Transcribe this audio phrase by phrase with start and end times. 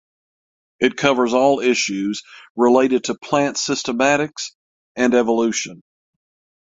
[0.79, 2.23] It covers all issues
[2.55, 4.47] related to plant systematics
[4.95, 5.83] and evolution.